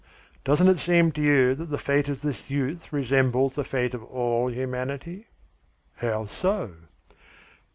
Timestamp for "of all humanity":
3.93-5.27